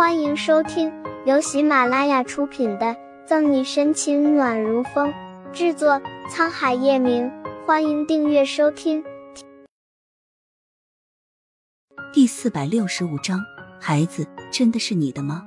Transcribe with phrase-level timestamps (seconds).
[0.00, 0.90] 欢迎收听
[1.26, 2.86] 由喜马拉雅出品的
[3.26, 5.12] 《赠你深情暖如风》，
[5.52, 7.30] 制作沧海夜明。
[7.66, 9.04] 欢迎订阅收听。
[12.14, 13.44] 第四百六十五章，
[13.78, 15.46] 孩子真的是你的吗？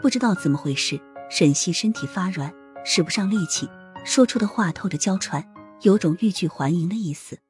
[0.00, 2.54] 不知道怎么回事，沈西身体发软，
[2.84, 3.68] 使不上力气，
[4.04, 5.52] 说出的话透着娇喘，
[5.82, 7.40] 有种欲拒还迎的意思。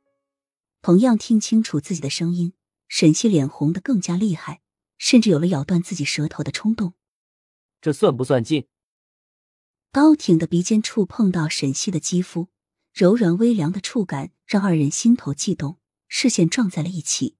[0.80, 2.54] 同样听清楚自己的声音，
[2.88, 4.60] 沈西脸红的更加厉害。
[4.98, 6.94] 甚至有了咬断自己舌头的冲动，
[7.80, 8.66] 这算不算近？
[9.90, 12.48] 高挺的鼻尖触碰到沈西的肌肤，
[12.92, 17.36] 柔软微凉的触感让二人心头悸动，视线撞在了一起。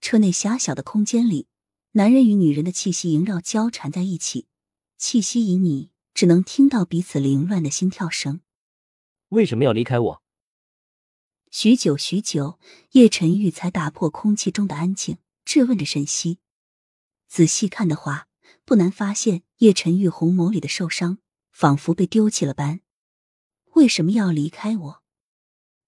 [0.00, 1.48] 车内狭小的空间里，
[1.92, 4.46] 男人与女人的气息萦绕交缠在一起，
[4.96, 8.40] 气息旖旎，只能听到彼此凌乱的心跳声。
[9.28, 10.22] 为什么要离开我？
[11.50, 12.58] 许久许久，
[12.92, 16.38] 叶晨玉才打破空气中的安静，质问着沈西。
[17.30, 18.26] 仔细看的话，
[18.64, 21.18] 不难发现叶晨玉红眸里的受伤，
[21.52, 22.80] 仿佛被丢弃了般。
[23.74, 25.02] 为什么要离开我？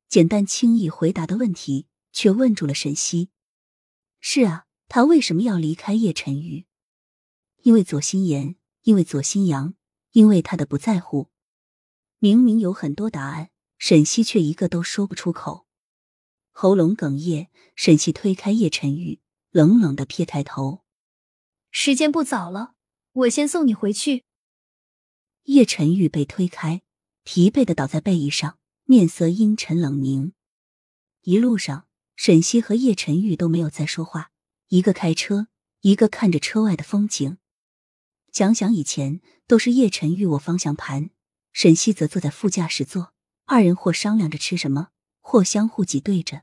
[0.09, 3.31] 简单轻易回答的问题，却问住了沈西。
[4.21, 6.67] 是啊，他为什么要离开叶晨玉？
[7.63, 9.75] 因为左心言，因为左心阳，
[10.13, 11.33] 因为他的不在乎。
[12.21, 15.67] 明明有很多答案，沈西却一个都说不出口。
[16.53, 19.21] 喉咙哽咽，沈西推开叶晨玉，
[19.51, 20.85] 冷冷的撇开头。
[21.75, 22.75] 时间不早了，
[23.13, 24.25] 我先送你回去。
[25.45, 26.83] 叶晨玉被推开，
[27.25, 30.35] 疲惫的倒在背椅上，面色阴沉冷凝。
[31.23, 34.31] 一路上，沈西和叶晨玉都没有再说话，
[34.69, 35.49] 一个开车，
[35.81, 37.39] 一个看着车外的风景。
[38.31, 41.09] 想想以前，都是叶晨玉握方向盘，
[41.55, 43.15] 沈西则坐在副驾驶座，
[43.47, 44.91] 二人或商量着吃什么，
[45.23, 46.43] 或相互挤对着。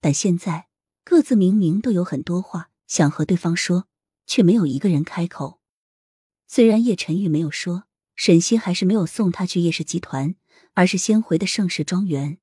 [0.00, 0.68] 但现在，
[1.04, 3.86] 各自明明都有很多话想和对方说。
[4.30, 5.58] 却没有一个人开口。
[6.46, 10.36] 虽然叶晨玉没有说，沈西还是没有送他去叶氏集团，
[10.74, 12.38] 而是先回的盛世庄园。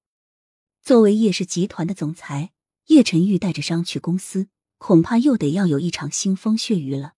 [0.81, 2.51] 作为叶氏集团的总裁，
[2.87, 7.13] 叶晨玉带着伤去公司，恐怕又得要有一场腥风血雨了。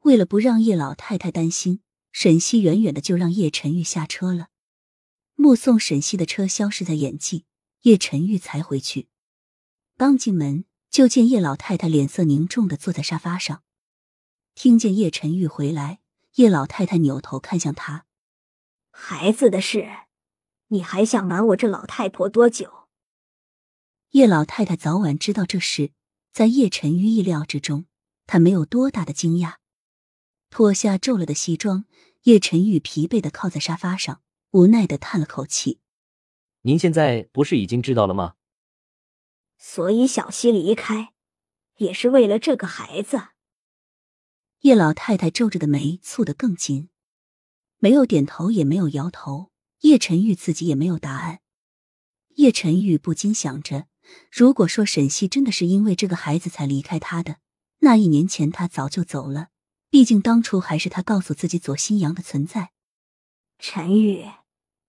[0.00, 4.48] 为了不让叶老太太担心，沈西远远的就让叶晨玉下车了。
[5.34, 7.44] 目送沈西的车消失在眼际，
[7.82, 9.08] 叶晨玉才回去。
[9.98, 13.62] 刚进门，就见叶老太太脸色凝重的坐在沙发上。
[14.54, 16.00] 听见叶晨玉回来，
[16.36, 18.06] 叶老太太扭头看向他
[18.90, 19.88] ：“孩子的事，
[20.68, 22.88] 你还想瞒我这老太婆多久？”
[24.10, 25.90] 叶老太太早晚知道这事，
[26.32, 27.86] 在叶晨玉意料之中，
[28.26, 29.56] 她没有多大的惊讶。
[30.50, 31.84] 脱下皱了的西装，
[32.22, 34.22] 叶晨玉疲惫的靠在沙发上，
[34.52, 35.80] 无奈的叹了口气
[36.62, 38.34] ：“您现在不是已经知道了吗？”
[39.58, 41.12] 所以小西离开，
[41.78, 43.33] 也是为了这个孩子。
[44.64, 46.88] 叶老太太皱着的眉蹙得更紧，
[47.76, 49.50] 没有点头，也没有摇头。
[49.80, 51.40] 叶晨玉自己也没有答案。
[52.36, 53.88] 叶晨玉不禁想着：
[54.32, 57.36] 如果说沈西真的是因为这个孩子才离开他的，
[57.80, 59.48] 那一年前他早就走了。
[59.90, 62.72] 毕竟当初还是他告诉自己左新阳的存在。
[63.58, 64.24] 陈玉，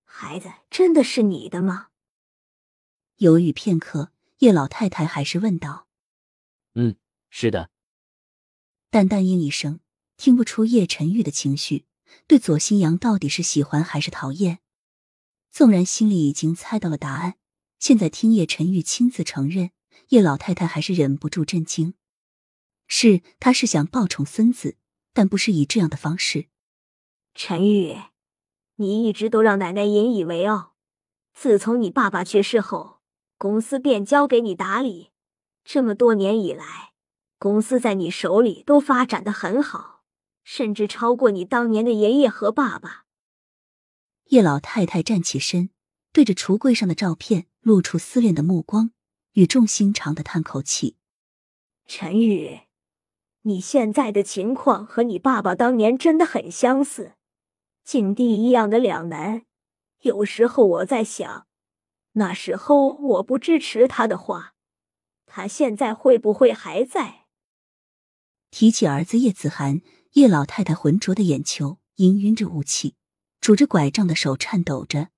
[0.06, 1.88] 孩子真的是你的吗？
[3.18, 5.88] 犹豫片刻，叶老太太还是问道
[6.76, 6.96] ：“嗯，
[7.30, 7.72] 是的。”
[8.96, 9.82] 淡淡应一声，
[10.16, 11.84] 听不出叶晨玉的情绪，
[12.28, 14.60] 对左新阳到底是喜欢还是讨厌。
[15.52, 17.36] 纵然心里已经猜到了答案，
[17.78, 19.72] 现在听叶晨玉亲自承认，
[20.12, 21.96] 叶老太太还是忍不住震惊。
[22.88, 24.78] 是，他是想抱宠孙子，
[25.12, 26.48] 但不是以这样的方式。
[27.34, 27.98] 陈玉，
[28.78, 30.78] 你一直都让奶奶引以为傲。
[31.34, 33.02] 自从你爸爸去世后，
[33.38, 35.10] 公司便交给你打理，
[35.66, 36.94] 这么多年以来。
[37.38, 40.04] 公司在你手里都发展的很好，
[40.44, 43.06] 甚至超过你当年的爷爷和爸爸。
[44.30, 45.70] 叶老太太站起身，
[46.12, 48.92] 对着橱柜上的照片露出思恋的目光，
[49.34, 50.96] 语重心长的叹口气
[51.86, 52.62] ：“陈宇，
[53.42, 57.14] 你现在的情况和你爸爸当年真的很相似，
[57.84, 59.46] 境地一样的两难。
[60.02, 61.46] 有时候我在想，
[62.14, 64.56] 那时候我不支持他的话，
[65.28, 67.25] 他现在会不会还在？”
[68.56, 69.82] 提起儿子叶子涵，
[70.14, 72.96] 叶老太太浑浊的眼球氤氲着雾气，
[73.42, 75.10] 拄着拐杖的手颤抖着。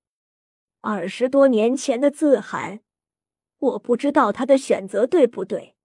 [0.80, 2.80] 二十多年前的子涵，
[3.58, 5.76] 我不知道他的选择对不对，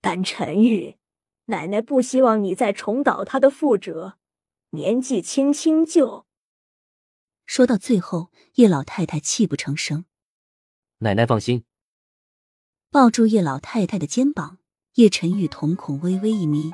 [0.00, 0.96] 但陈玉，
[1.44, 4.16] 奶奶不希望你再重蹈他的覆辙。
[4.70, 6.24] 年纪轻轻就……
[7.44, 10.06] 说到最后，叶老太太泣不成声。
[11.00, 11.64] 奶奶放心，
[12.90, 14.57] 抱住叶老太太的肩膀。
[14.98, 16.72] 叶晨玉瞳孔微微一眯，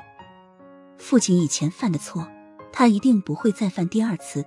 [0.97, 2.27] 父亲以前犯的错，
[2.73, 4.43] 他一定不会再犯第二次。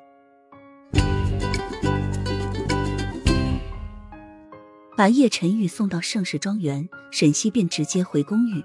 [4.96, 8.64] 把叶晨玉送到盛世庄园，沈西便直接回公寓。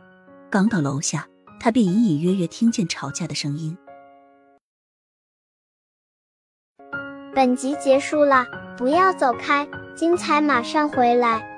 [0.50, 1.28] 刚到楼下，
[1.60, 3.78] 他便隐隐约约听见吵架的声音。
[7.36, 8.48] 本集结束了，
[8.80, 11.53] 不要走开，精彩马上回来。